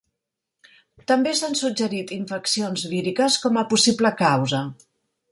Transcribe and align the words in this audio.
També 1.09 1.33
s'han 1.39 1.57
suggerit 1.59 2.13
infeccions 2.15 2.85
víriques 2.93 3.37
com 3.43 3.59
a 3.63 3.65
possible 3.75 4.11
causa. 4.23 4.63